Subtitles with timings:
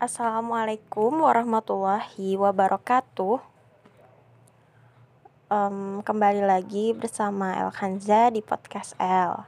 [0.00, 3.36] Assalamualaikum warahmatullahi wabarakatuh.
[5.52, 9.44] Um, kembali lagi bersama El Khanza di podcast El.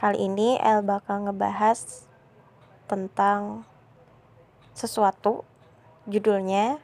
[0.00, 2.08] Kali ini El bakal ngebahas
[2.88, 3.68] tentang
[4.72, 5.44] sesuatu.
[6.08, 6.80] Judulnya,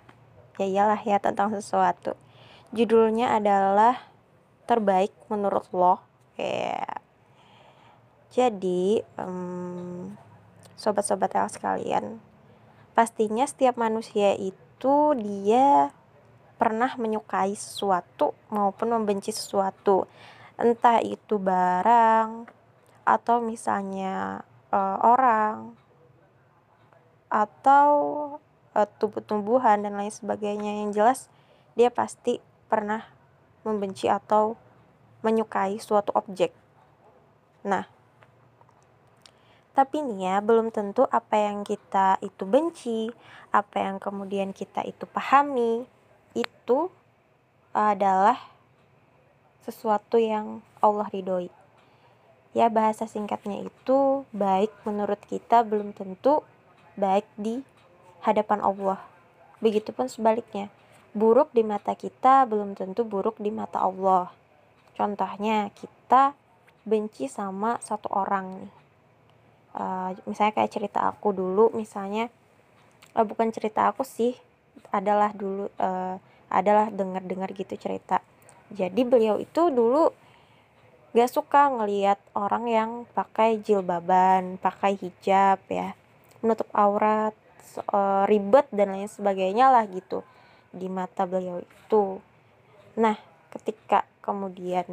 [0.61, 2.21] ya iyalah ya tentang sesuatu.
[2.76, 3.96] Judulnya adalah
[4.68, 6.04] terbaik menurut lo.
[6.36, 6.85] Ya.
[8.29, 10.21] Jadi, um,
[10.76, 12.21] sobat-sobat El sekalian,
[12.94, 15.90] pastinya setiap manusia itu dia
[16.54, 20.07] pernah menyukai sesuatu maupun membenci sesuatu
[20.54, 22.46] entah itu barang
[23.03, 25.75] atau misalnya uh, orang
[27.26, 27.90] atau
[28.79, 31.26] uh, tumbuh-tumbuhan dan lain sebagainya yang jelas
[31.75, 32.39] dia pasti
[32.70, 33.03] pernah
[33.67, 34.55] membenci atau
[35.27, 36.55] menyukai suatu objek.
[37.64, 37.89] Nah,
[39.75, 43.11] tapi nih ya, belum tentu apa yang kita itu benci,
[43.50, 45.83] apa yang kemudian kita itu pahami,
[46.31, 46.94] itu
[47.75, 48.39] adalah
[49.66, 51.50] sesuatu yang Allah ridhoi.
[52.55, 56.47] Ya bahasa singkatnya itu baik menurut kita belum tentu
[56.94, 57.66] baik di
[58.22, 59.03] hadapan Allah.
[59.59, 60.70] Begitupun sebaliknya.
[61.19, 64.31] Buruk di mata kita belum tentu buruk di mata Allah.
[64.94, 66.38] Contohnya kita
[66.86, 68.84] benci sama satu orang nih
[69.75, 72.30] uh, misalnya kayak cerita aku dulu misalnya
[73.14, 74.34] uh, bukan cerita aku sih
[74.94, 76.16] adalah dulu uh,
[76.50, 78.22] adalah dengar-dengar gitu cerita.
[78.70, 80.11] Jadi beliau itu dulu
[81.14, 85.94] gak suka ngelihat orang yang pakai jilbaban pakai hijab ya
[86.42, 87.34] menutup aurat
[88.27, 90.27] ribet dan lain sebagainya lah gitu
[90.75, 92.19] di mata beliau itu.
[92.98, 93.14] Nah
[93.55, 94.86] ketika kemudian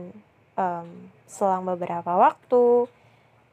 [0.53, 2.85] um, selang beberapa waktu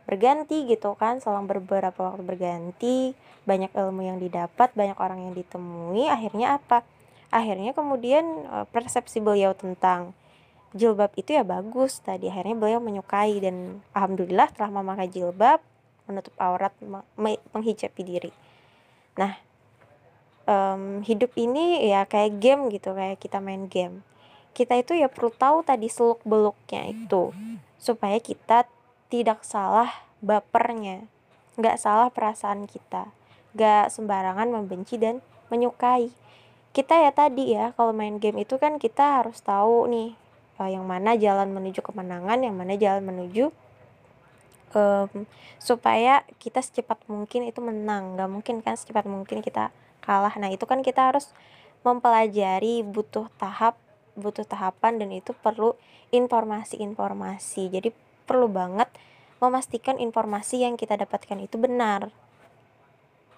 [0.08, 3.12] berganti gitu kan selang beberapa waktu berganti
[3.44, 6.80] banyak ilmu yang didapat banyak orang yang ditemui akhirnya apa?
[7.28, 10.16] Akhirnya kemudian eh, persepsi beliau tentang
[10.72, 12.32] jilbab itu ya bagus tadi.
[12.32, 15.60] Akhirnya beliau menyukai dan alhamdulillah telah memakai jilbab
[16.08, 16.72] menutup aurat
[17.52, 18.32] menghijabi diri.
[19.20, 19.36] Nah
[20.48, 24.00] um, hidup ini ya kayak game gitu kayak kita main game.
[24.56, 27.30] Kita itu ya perlu tahu tadi seluk beluknya itu
[27.76, 28.64] supaya kita
[29.08, 31.08] tidak salah bapernya,
[31.56, 33.12] nggak salah perasaan kita,
[33.56, 36.12] nggak sembarangan membenci dan menyukai.
[36.76, 40.12] Kita ya tadi ya, kalau main game itu kan kita harus tahu nih,
[40.60, 43.50] uh, yang mana jalan menuju kemenangan, yang mana jalan menuju
[44.76, 45.24] um,
[45.56, 48.16] supaya kita secepat mungkin itu menang.
[48.16, 49.72] Nggak mungkin kan secepat mungkin kita
[50.04, 50.34] kalah.
[50.36, 51.32] Nah itu kan kita harus
[51.86, 53.78] mempelajari butuh tahap
[54.18, 55.78] butuh tahapan dan itu perlu
[56.10, 57.70] informasi-informasi.
[57.70, 57.88] Jadi
[58.28, 58.92] perlu banget
[59.40, 62.12] memastikan informasi yang kita dapatkan itu benar.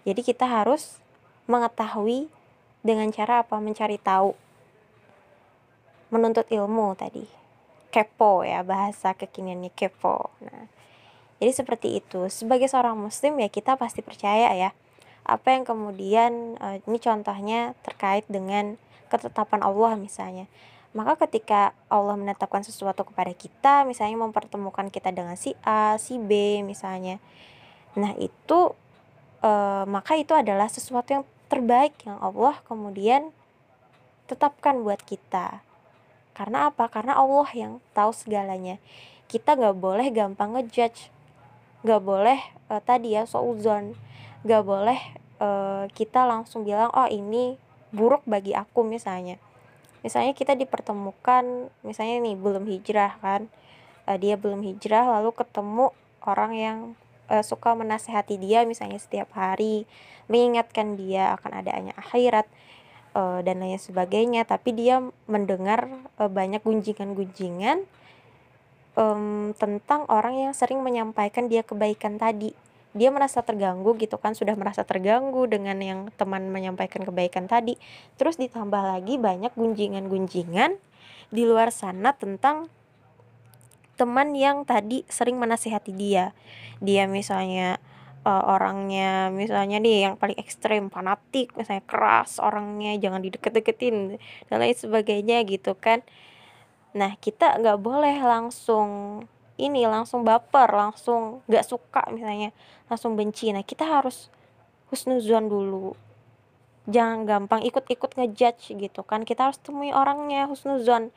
[0.03, 0.99] Jadi kita harus
[1.47, 2.27] mengetahui
[2.83, 4.35] dengan cara apa mencari tahu.
[6.11, 7.23] Menuntut ilmu tadi.
[7.95, 10.35] Kepo ya bahasa kekiniannya kepo.
[10.43, 10.67] Nah,
[11.39, 12.27] jadi seperti itu.
[12.33, 14.71] Sebagai seorang muslim ya kita pasti percaya ya.
[15.23, 18.81] Apa yang kemudian eh, ini contohnya terkait dengan
[19.13, 20.47] ketetapan Allah misalnya
[20.91, 26.63] maka ketika Allah menetapkan sesuatu kepada kita, misalnya mempertemukan kita dengan si A, si B
[26.67, 27.23] misalnya.
[27.95, 28.75] Nah, itu
[29.39, 29.51] e,
[29.87, 33.31] maka itu adalah sesuatu yang terbaik yang Allah kemudian
[34.27, 35.63] tetapkan buat kita.
[36.35, 36.91] Karena apa?
[36.91, 38.83] Karena Allah yang tahu segalanya.
[39.31, 41.15] Kita gak boleh gampang ngejudge.
[41.87, 43.95] Gak boleh e, tadi ya souzon.
[44.43, 44.99] Gak boleh
[45.39, 45.49] e,
[45.95, 47.55] kita langsung bilang, oh ini
[47.95, 49.39] buruk bagi aku misalnya
[50.01, 53.51] misalnya kita dipertemukan misalnya nih belum hijrah kan.
[54.09, 55.93] Uh, dia belum hijrah lalu ketemu
[56.25, 56.79] orang yang
[57.29, 59.85] uh, suka menasehati dia misalnya setiap hari
[60.31, 62.49] mengingatkan dia akan adanya akhirat
[63.15, 64.49] uh, dan lain sebagainya.
[64.49, 67.85] Tapi dia mendengar uh, banyak gunjingan-gunjingan
[68.99, 72.53] um, tentang orang yang sering menyampaikan dia kebaikan tadi
[72.91, 77.79] dia merasa terganggu gitu kan sudah merasa terganggu dengan yang teman menyampaikan kebaikan tadi.
[78.19, 80.75] Terus ditambah lagi banyak gunjingan-gunjingan
[81.31, 82.67] di luar sana tentang
[83.95, 86.35] teman yang tadi sering menasihati dia.
[86.83, 87.79] Dia misalnya
[88.25, 94.19] uh, orangnya misalnya nih yang paling ekstrem fanatik misalnya keras orangnya jangan dideket-deketin
[94.51, 96.03] dan lain sebagainya gitu kan.
[96.97, 99.23] Nah kita nggak boleh langsung
[99.61, 102.51] ini langsung baper langsung gak suka misalnya
[102.89, 103.53] langsung benci.
[103.53, 104.33] Nah kita harus
[104.89, 105.95] husnuzon dulu.
[106.91, 109.23] Jangan gampang ikut-ikut ngejudge gitu kan.
[109.23, 111.15] Kita harus temui orangnya husnuzon.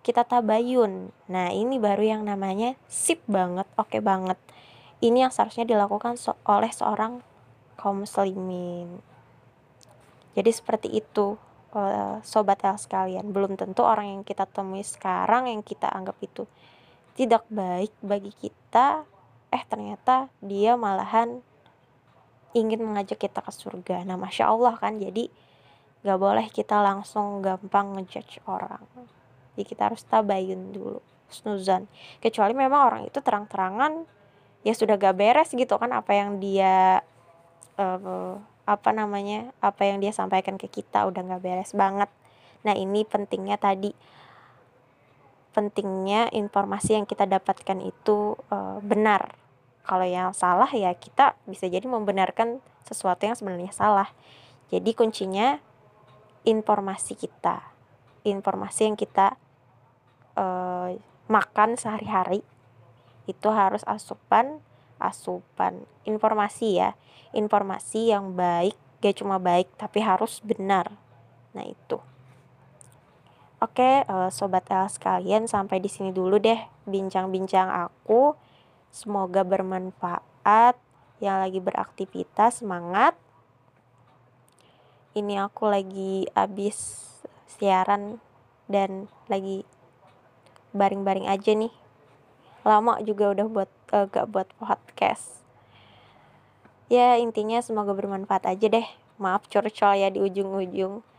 [0.00, 1.12] Kita tabayun.
[1.28, 4.38] Nah ini baru yang namanya sip banget oke okay banget.
[5.04, 7.20] Ini yang seharusnya dilakukan so oleh seorang
[7.76, 9.02] kaum muslimin.
[10.34, 11.36] Jadi seperti itu
[11.76, 13.28] uh, sobat El sekalian.
[13.34, 16.48] Belum tentu orang yang kita temui sekarang yang kita anggap itu
[17.14, 19.06] tidak baik bagi kita,
[19.54, 21.42] eh ternyata dia malahan
[22.54, 24.06] ingin mengajak kita ke surga.
[24.06, 25.30] Nah, masya Allah kan, jadi
[26.04, 28.84] gak boleh kita langsung gampang ngejudge orang.
[29.54, 31.00] Jadi kita harus tabayun dulu,
[31.30, 31.86] snuzan.
[32.18, 34.06] Kecuali memang orang itu terang-terangan
[34.64, 37.04] ya sudah gak beres gitu kan apa yang dia
[37.76, 38.34] uh,
[38.64, 42.08] apa namanya apa yang dia sampaikan ke kita udah gak beres banget.
[42.64, 43.92] Nah ini pentingnya tadi
[45.54, 49.38] pentingnya informasi yang kita dapatkan itu uh, benar.
[49.86, 54.10] Kalau yang salah ya kita bisa jadi membenarkan sesuatu yang sebenarnya salah.
[54.68, 55.62] Jadi kuncinya
[56.42, 57.62] informasi kita,
[58.26, 59.38] informasi yang kita
[60.34, 60.92] uh,
[61.30, 62.42] makan sehari-hari
[63.24, 64.60] itu harus asupan,
[65.00, 66.90] asupan informasi ya,
[67.32, 70.92] informasi yang baik, gak cuma baik tapi harus benar.
[71.56, 72.13] Nah itu.
[73.64, 78.36] Oke, uh, sobat El sekalian, sampai di sini dulu deh bincang-bincang aku.
[78.92, 80.76] Semoga bermanfaat.
[81.16, 83.16] Yang lagi beraktivitas, semangat.
[85.16, 87.08] Ini aku lagi habis
[87.48, 88.20] siaran
[88.68, 89.64] dan lagi
[90.76, 91.72] baring-baring aja nih.
[92.68, 95.40] Lama juga udah buat uh, gak buat podcast.
[96.92, 98.84] Ya intinya semoga bermanfaat aja deh.
[99.16, 101.13] Maaf curcol ya di ujung-ujung.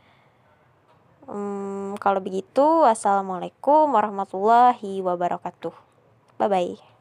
[1.25, 5.73] Hmm, kalau begitu, wassalamualaikum warahmatullahi wabarakatuh.
[6.37, 6.94] Bye bye.